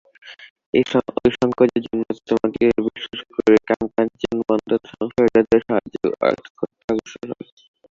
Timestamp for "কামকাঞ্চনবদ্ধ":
3.69-4.69